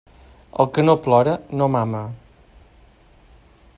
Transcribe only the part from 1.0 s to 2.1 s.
plora, no mama.